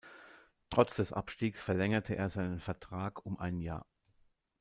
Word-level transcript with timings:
Trotz 0.71 0.95
des 0.95 1.13
Abstiegs 1.13 1.61
verlängerte 1.61 2.15
er 2.15 2.31
seinen 2.31 2.59
Vertrag 2.59 3.23
um 3.23 3.37
ein 3.37 3.59
Jahr. 3.61 3.85